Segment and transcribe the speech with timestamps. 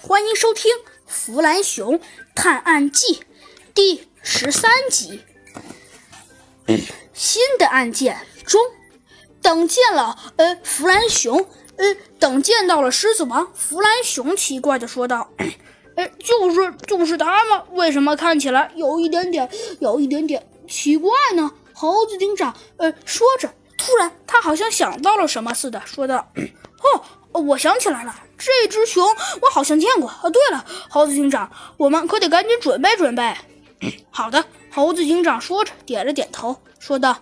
[0.00, 0.72] 欢迎收听
[1.06, 2.00] 《弗兰熊
[2.34, 3.14] 探案记》
[3.72, 5.22] 第十三集。
[7.12, 8.60] 新的案件中，
[9.40, 11.46] 等见了呃弗兰熊，
[11.76, 13.52] 呃等见到了狮子王。
[13.54, 15.30] 弗兰熊奇怪的说道
[15.94, 17.62] ：“呃，就是就是他吗？
[17.70, 19.48] 为什么看起来有一点点
[19.78, 26.32] 有一点点奇怪呢？”猴子警长呃说着，突然他好像想到了什么似的，说道
[26.82, 27.04] ：“哦，
[27.40, 29.04] 我想起来了，这只熊
[29.40, 30.08] 我好像见过。
[30.08, 33.34] 啊，对了，猴子警长，我们可得赶紧准备准备。”
[34.10, 37.20] 好的，猴子警长说着，点了点头，说道：“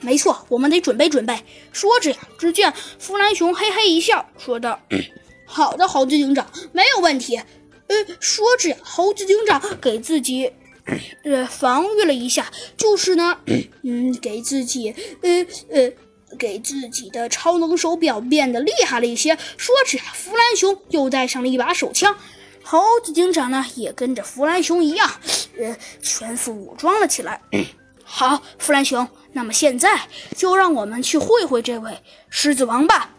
[0.00, 1.38] 没错，我们得准备准备。”
[1.72, 4.78] 说着呀，只见弗兰熊嘿嘿一笑，说道
[5.46, 7.36] ：“好的，猴子警长，没有问题。”
[7.88, 10.52] 呃，说着呀，猴子警长给自己
[11.24, 13.38] 呃防御了一下，就是呢，
[13.82, 15.90] 嗯，给自己呃呃
[16.36, 19.36] 给自己的超能手表变得厉害了一些。
[19.56, 22.16] 说着呀，弗兰熊又带上了一把手枪。
[22.62, 25.10] 猴子警长呢，也跟着弗兰熊一样，
[25.58, 27.40] 呃，全副武装了起来。
[28.04, 30.00] 好，弗兰熊，那么现在
[30.36, 33.10] 就让我们去会会这位狮子王吧。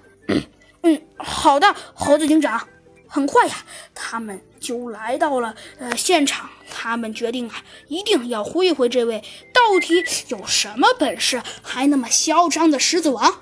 [0.84, 2.67] 嗯，好的，猴子警长。
[3.10, 6.50] 很快呀，他们就来到了呃现场。
[6.72, 13.42] 他们决定啊，一定要会会这位到底有什么本事，还那么嚣张的狮子王。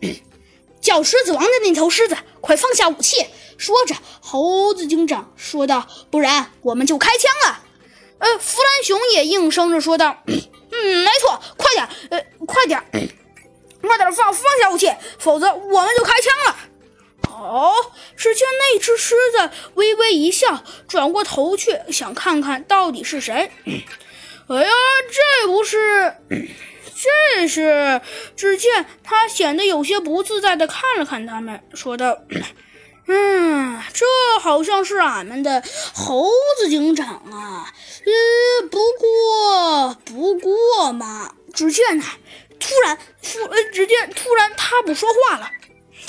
[0.80, 3.26] 叫狮子王的那头狮子，快放下武器！
[3.58, 7.60] 说着，猴子警长说道：“不然我们就开枪了。”
[8.18, 12.82] 呃，弗兰熊也应声着说道：“嗯，没错，快点，呃，快点，
[13.82, 16.56] 快点放放下武器，否则我们就开枪了。”
[17.42, 17.74] 哦，
[18.16, 23.50] 只见那只狮子微微一笑，转过头去想看看到底是谁。
[24.48, 24.70] 哎呀，
[25.10, 26.16] 这不是，
[27.38, 28.00] 这是。
[28.36, 32.18] 只见他显得有些不自在的看了看他们，说道。
[33.08, 34.06] 嗯，这
[34.40, 35.62] 好像是俺们的
[35.92, 37.66] 猴子警长啊。
[38.04, 42.16] 呃，不过，不过嘛，只见他，
[42.60, 45.50] 突然，突，呃，只见突然他不说话了。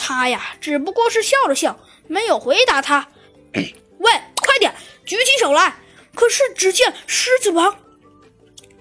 [0.06, 3.08] 他呀，只不过是笑了笑，没有回答他。
[3.54, 4.76] 喂，快点，
[5.06, 5.76] 举起手来！
[6.14, 7.80] 可是只见狮子王，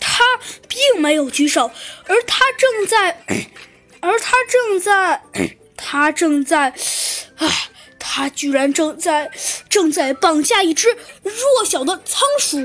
[0.01, 0.25] 他
[0.67, 1.71] 并没有举手，
[2.09, 3.25] 而他正在，
[4.01, 5.23] 而他正在，
[5.77, 6.71] 他正在，
[7.37, 7.49] 啊。
[8.05, 9.31] 他居然正在
[9.71, 10.89] 正在绑架一只
[11.23, 12.59] 弱小的仓鼠。